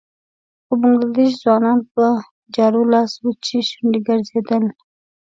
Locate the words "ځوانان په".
1.43-2.05